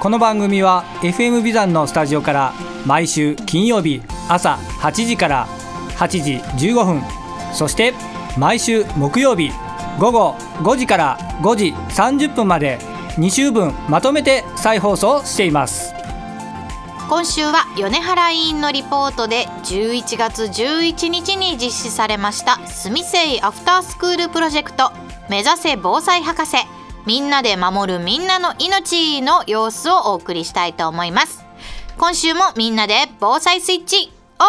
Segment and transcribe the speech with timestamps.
[0.00, 2.52] この番組は FM ビザンのスタジオから
[2.86, 5.48] 毎週金曜日朝8時から
[5.96, 6.34] 8時
[6.70, 7.02] 15分
[7.52, 7.94] そして
[8.38, 9.50] 毎週木曜日
[9.98, 12.78] 午後5時から5時30分まで
[13.16, 15.92] 2週分まとめて再放送しています。
[17.08, 24.92] 今週は米原委員のリポートで11月11日に実施されました住み生アフタースクールプロジェクト
[25.30, 26.77] 目指せ防災博士。
[27.06, 31.44] みんなで守るみんなの命の様子をお送りしたいと思います
[31.96, 34.44] 今週もみんなで防災スイッチオ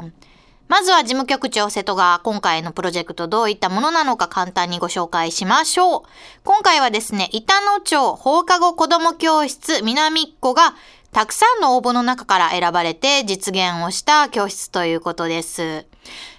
[0.00, 0.12] ン
[0.72, 6.02] まずは事務局長瀬戸が今回のプロジェクトどういったものなのか簡単にご紹介しましょう。
[6.44, 10.74] 今回はですね、板野町放課後子ども教室南っ子が
[11.12, 15.84] たくさんの応募の中から選ばれて実現をした教室ということです。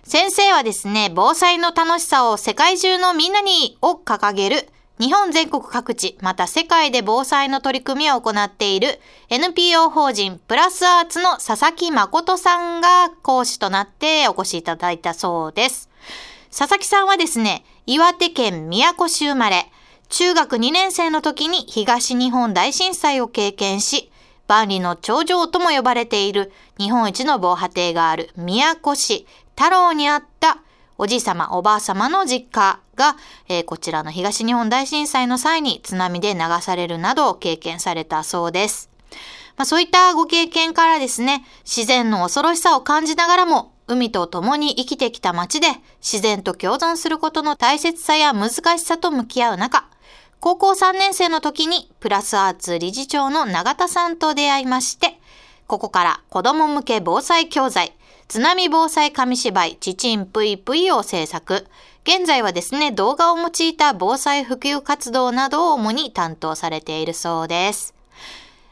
[0.03, 4.67] 先生はですね、防災の楽しさを世界中のみんなにを掲げる
[4.99, 15.89] 日本全国各地、また世界で防災の取り組みを行っている NPO 法人プラスアーツの佐々木誠さんが講師となってお越しいただいたそうです。
[16.55, 19.71] 佐々木さんはですね、岩手県宮古市生まれ、
[20.09, 24.11] 中学2年生の時に東日本大震災を経験し、
[24.47, 30.59] 万里の長城とも呼ばれている日本一の防波堤がある宮古市太郎にあった
[30.97, 33.15] おじい様、おばあ様の実家が、
[33.49, 38.89] えー、こちらの東日本大震災の際に津波で流されるなどを経験されたそうです。
[39.57, 45.67] まあ、そういったご経験からですね、自然の恐ろしさを感じながらも、海と共に生きてきた街で
[46.01, 49.85] 自然と共存することの大切さや難しさと向き合う中、
[50.39, 55.19] 高校3年生の時にプラスアーツ理事長の永田さんと出会いまして、
[55.67, 57.95] ここから子供向け防災教材、
[58.33, 61.67] 津波防災紙芝居、ちちんぷいぷいを制作。
[62.03, 67.93] 現在はですね、動画を用いた防災普及活動などを主に担当されているそうです。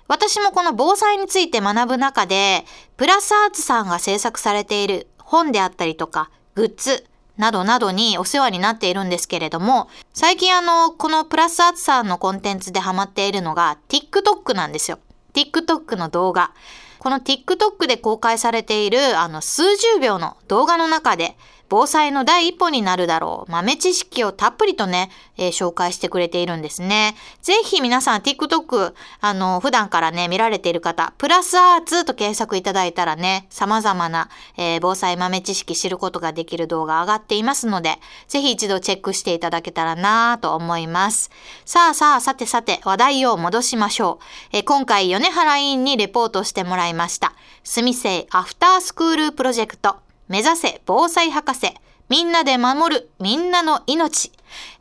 [0.08, 2.66] 私もこの防災について学ぶ中で、
[2.98, 7.06] プラスアーツさんが制作されている本であったりとか、グッズ
[7.38, 14.98] などなどにお世話になっているんですけれども、最近あの、このプラスアーツさんのコンテンツでハマっているのが TikTok なんですよ。
[15.36, 16.52] TikTok の動画。
[17.02, 21.36] この TikTok で公開されているあの数十秒の動画の中で
[21.72, 27.16] 防災の第一歩になるだろう豆知識をたっぷりとね、えー、紹介してくれているんですね。
[27.42, 41.32] ぜひ皆さん TikTok、あの、普段からね、見られている方、プラスアーツと検索いただいたらね、様々な、えー、防災豆知識知ることができる動画上がっていますので、ぜひ一度チェックしていただけたらなと思います。
[41.64, 44.20] さあさあ、さてさて、話題を戻しましょ
[44.52, 44.58] う。
[44.58, 47.32] えー、今回、米原委員にレポートしてもらいました。
[47.64, 50.11] すみせいアフタースクールプロジェクト。
[50.32, 51.74] 目指せ防災博士、
[52.08, 54.32] みんなで守るみんなの命。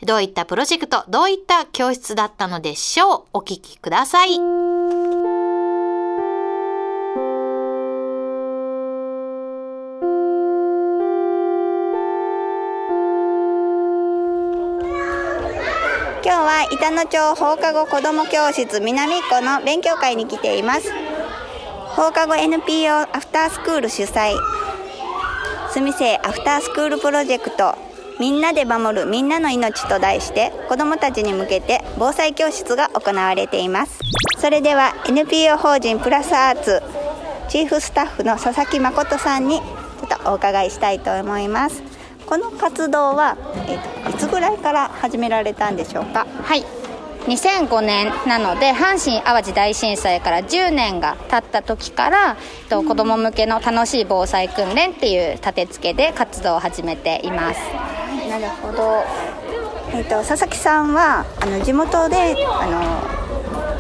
[0.00, 3.38] どういったプロジェクト、どういった教室だったのでしょう？
[3.38, 4.34] お聞きください。
[4.36, 4.44] 今
[16.22, 20.92] 日は板野町放課後子ども教室南っ子の勉強会に来ています
[21.96, 24.34] 放課後 NPO アフタースクール主催
[25.72, 27.76] 住み生アフタースクールプロジェクト
[28.18, 34.00] みんなで守るみんなの命と題して子どもたちに向けて防災教室が行われています。
[34.38, 36.82] それでは NPO 法人プラスアーツ
[37.48, 41.82] チーフスタッフの佐々木誠さんにちょっとお伺いしたいと思います。
[42.26, 43.36] この活動は、
[43.68, 46.26] えーと、いつぐらいから始められたんでしょうか？
[46.42, 46.64] はい。
[47.26, 52.36] 2005年なので阪神・淡路大震災から10年が経った時から
[52.68, 57.60] と子ども向けの楽しい防災訓練っていう立て付けで活動を始めています。
[58.28, 59.04] なるほど
[59.92, 63.19] えーと、佐々木さんはあの地元であの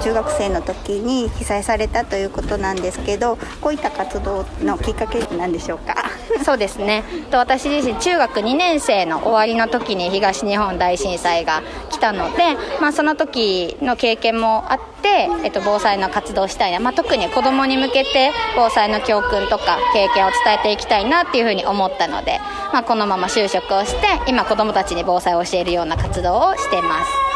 [0.00, 5.94] 中学生の時に被災されたということなんですけどこういった活動のきっかけなんでしょうか？
[6.44, 7.02] そうですね。
[7.30, 22.40] と私自身中学2年生の終わりの時に東日本大震災が来たので、まあ、その時の経験もあって、えっと、防災の活動をしたいな、まあ、特に子どもに向けて防災の教訓とか経験を伝えていきたいなっていうふうに思ったので、
[22.72, 27.29] まあ、このまま就職をして今子どもたちに防災を教えるような活動をしています。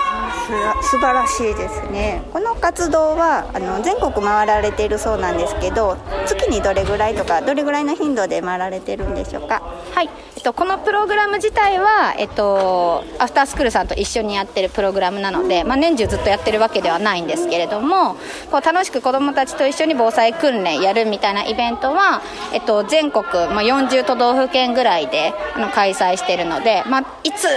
[0.82, 2.23] す素晴らしいですね。
[2.32, 5.96] この活動はあの全国回られているそうなんですけど
[6.26, 9.62] 月にどれぐらいとかどれぐらいの頻度で回られてるんでしょうか？
[9.94, 10.11] はい、
[10.44, 18.14] と、このプログラム自体は、えっと、アフタースクールさんと一緒にやってるプログラムなので、まあ、年中ずっとやってるわけではないんですけれども
[18.50, 27.49] こう楽しく子どもたちと一緒に防災訓練やるみたいなイベントは、えっと、全国、まあ、40都道府県ぐらいであの開催してるので、まあ、いつ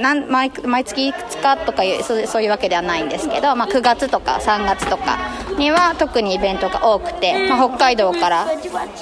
[0.00, 5.18] なん毎毎月いくつかとかいうそうそういうわけではないんですけど、まあ、9月とか3月とか
[5.58, 8.46] には特にイベントが多くて、まあ、北海道から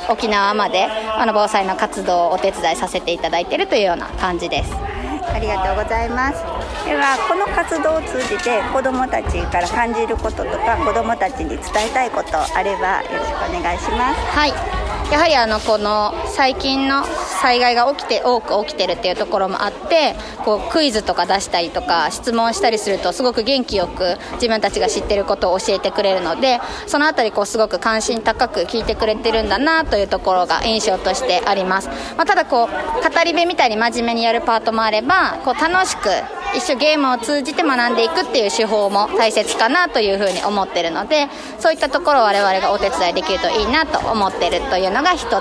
[0.09, 4.75] 沖縄まであの防災の活動をお手伝いさせていただいているというような感じです。
[4.75, 6.43] ありがとうございます。
[6.85, 14.21] ではこの活動を通じて子どもたちから感じることとか子どもたちに伝えたいことあればよろしくお願いします。
[14.37, 20.15] はいやはりあのこの最近の災害が起きて多く起きてるっていうところもあって
[20.45, 36.09] こうクイズとか出したりとか質問したりするとすごく元気よく自分たちが知ってることを教えてくれるのでそのあたりこうすごく関心高く聞いてくれてるんだなというところが印象としてあります、まあ、ただこう語り部みたいに真面目にやるパートもあればこう楽しく
[36.55, 45.37] 一緒ゲームを通じて学んでいくっていう手法も大切かなというふうに思ってるのでそういったところを我々がお手伝いできるといいなと思ってるというのが一つと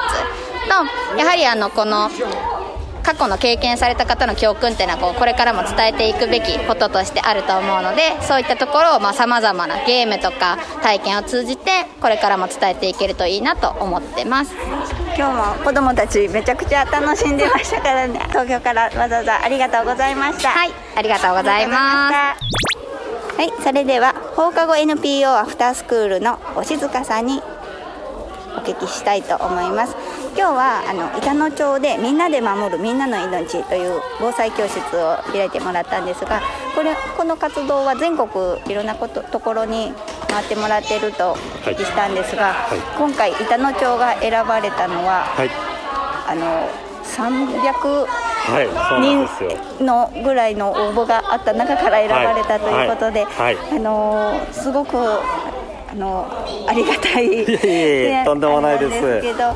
[1.17, 2.09] やはりあのこの
[3.03, 14.53] 過去の経験された方の教訓っていうのはこうこれからも伝えていくべきこととしてあると思うのでそういったところをさまざ、まなゲームとか体験を通じてこれからも伝えていけるといいなと思ってます。
[15.17, 18.19] 今日も子どもたちめちゃくちゃ楽しんでましたからね。
[18.29, 20.49] 東京からわざわざありがとうございました。
[20.49, 20.71] はい。
[20.95, 22.13] ありがとうございます。
[22.13, 23.51] はい。
[23.63, 27.41] それでは放課後 NPO アフタースクールの押塚さんに
[28.59, 29.95] お聞きしたいと思います
[30.35, 36.41] 今日はあの板野町でみんなで守るみんなの命という防災教室を開いてもらったんですが
[36.75, 38.29] これこの活動は全国
[38.67, 39.93] いろんなことところに
[40.29, 45.49] 回ってもらっているとお聞きしたんですが、はいはい今回板野町が選ばれたのははい、
[46.27, 46.69] あの
[47.03, 48.07] 300
[48.49, 49.49] はい、そうなんですよ。
[49.77, 54.97] 人のぐらいの応募があった中から選ばれたということで、あのすごく
[55.91, 56.27] あの
[56.67, 59.21] ありがたいねとんでもないです。
[59.21, 59.55] けど、まあ、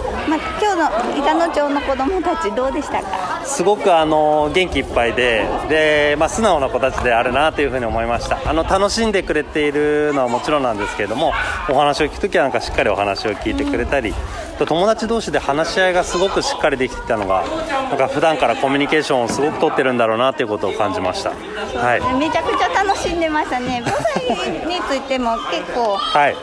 [0.61, 3.32] 今日の板野町の子どもたちどうでしたか？
[3.45, 8.39] すごくあの元気いっぱいで、で、まあ素直な子たちであるなというふうに思いました。
[8.49, 11.33] あの楽しんでくれているのはもちろんなんですけれども、
[11.69, 14.13] お話を聞くときはなんかしっかりお話を聞いてくれたり、
[14.57, 17.43] と友達同士で話し合いがすごくしっかりできてたのが、
[17.89, 21.31] なんか普段からコミュニケーションをすごく取ってるんだろうなということを感じました。
[21.31, 22.01] はい。
[22.17, 26.35] めちゃくちゃ楽しんでましたね防災についても結構はい。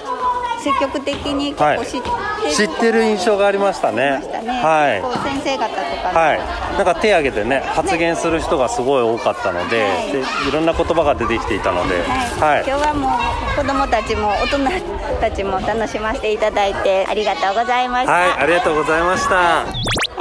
[0.60, 2.08] 積極的に結構知って
[2.48, 4.22] る、知ってる印象がありましたね。
[4.30, 5.02] たね、はい。
[5.02, 6.38] こう先生方とかも、はい、
[6.76, 18.12] なんか手挙げてね発言する人がすごい多かったので,、はいでいろんな言葉が出てきていたので、はいはい今日はもう子どもたちも大人たちも楽しませていただいてありがとうございました。
[18.12, 19.34] はい、ありがとうございました。
[19.34, 19.64] は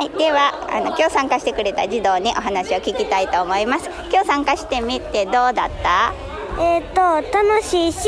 [0.06, 3.89] い、ではあの今日参加してくれた児童にお話を聞きたいと思います。
[4.09, 6.13] 今日参加してみてどうだった？
[6.59, 8.07] えっ、と楽しいし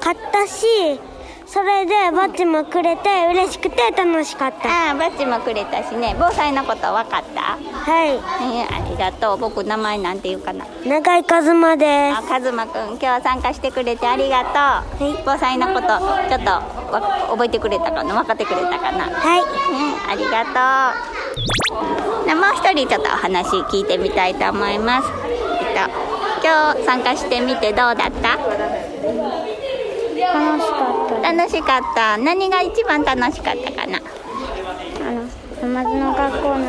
[0.00, 0.66] 買ったし
[1.54, 7.56] それでバッジもくれて嬉しくて楽しかったああバッジもくれたしね防災のこと分かった？
[7.56, 9.38] はいえーありがとう。
[9.38, 10.66] 僕名前なんて言うかな。
[10.84, 14.42] 長井和馬であカズマくん今日参加してくれてありが
[14.98, 15.16] とう。
[15.24, 15.96] 防災のことちょ
[16.38, 18.14] っとわ覚えてくれたかな？
[18.14, 19.06] 分かってくれたかな？
[19.06, 22.26] すはいうん、ありがとう。
[22.26, 25.08] でもう一人ちょっとお話聞いてみたいと思います。
[25.60, 25.90] えっと、
[26.42, 28.38] 今日参加してみてどうだった？
[31.36, 32.16] 楽しかった。
[32.18, 33.98] 何が一番楽しかったかな？
[33.98, 35.28] あの
[35.62, 36.64] ナマズの学校の。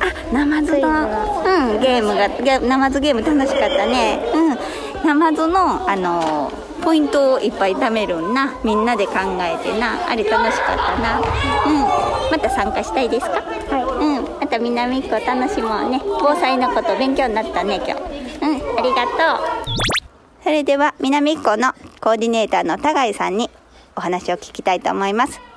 [0.00, 4.20] あ、ナマズの、うん、ゲームが、ゲナマズゲーム楽しかったね。
[4.34, 6.52] うん、ナマズの、あの。
[6.80, 8.54] ポイントをいっぱい貯めるんな。
[8.64, 10.08] みんなで考えてな。
[10.08, 11.18] あれ楽しかったな。
[11.18, 12.30] うん。
[12.30, 13.32] また参加したいですか？
[13.32, 13.40] は
[13.80, 13.84] い。
[13.84, 14.40] うん。
[14.40, 16.00] また南っ子楽しもうね。
[16.02, 17.92] 防災のこと勉強になったね今日。
[17.92, 18.78] うん。
[18.78, 20.42] ありがとう。
[20.42, 23.50] それでは南っ子のコーディネーターの田貝さんに
[23.96, 25.49] お話を聞きたいと思います。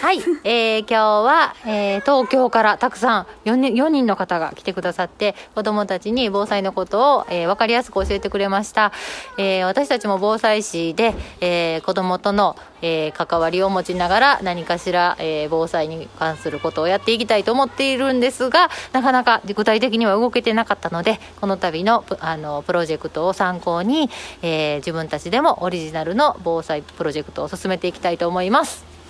[0.00, 8.92] はい、えー、今日は、えー、東京からたくさん 4, 人4人の方が来てくださって子どもたちに防災のことを、えー、分かりやすく教えてくれました、
[9.38, 24.10] えー、私たちも防災士で、えー、子どもとの、えー、関わりを持ちながら何かしら、えー、防災に関することをやっていきたいと思っているんですがなかなか具体的には動けてなかったのでこの度のプあのプロジェクトを参考に、
[24.42, 29.01] えー、自分たちでもオリジナルの防災プロジェクトを進めていきたいと思います。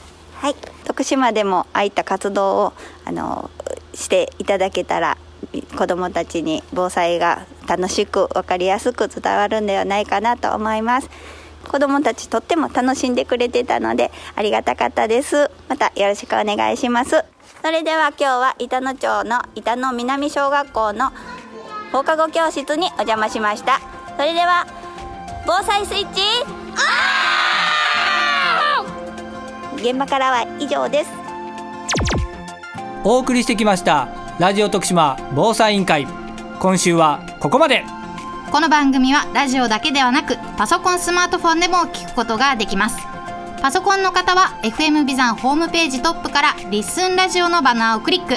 [0.43, 2.73] はい、徳島でもああいった活動を
[3.05, 3.49] あの
[3.95, 5.17] していただけたら
[5.79, 11.09] 子どもたちに防災が楽しく分かりやすく伝わるんではないかなと思います。
[11.71, 15.49] 子どもたちとっても楽しんでくれてたのでありがたかったです。
[15.69, 17.25] またよろしくお願いします。
[17.63, 21.13] それでは今日は板野町の板野南小学校の
[21.93, 23.81] 放課後教室にお邪魔しました。
[24.17, 24.67] それでは
[25.47, 26.21] 防災スイッチ
[29.83, 31.11] 現場からは以上です。
[33.05, 34.09] お送りしてきました
[34.39, 36.07] ラジオ徳島防災委員会。
[36.61, 37.85] 今週はここまで。
[38.53, 42.97] この番組はラジオだけではなくパソコンスマートフォンでも聞くことができます。
[43.61, 48.37] パソコンの方は FM ビザンホームページトップからリッスンラジオのバナーをクリック。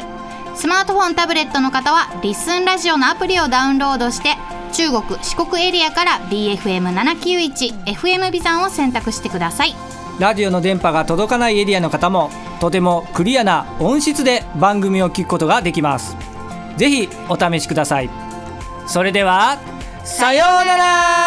[0.56, 4.36] スマートフォンタブレットの方はリッスンラジオのアプリをダウンロードして
[4.72, 9.76] 中国四国エリアから BFM791FM ビザンを選択してください
[10.20, 12.30] ラジオの電波が届かないエリアの方も
[12.60, 16.16] とてもクリアな音質で番組を聞くことができます。
[16.78, 18.10] 是非お試しください。
[18.88, 19.58] それでは
[20.04, 21.25] さようなら。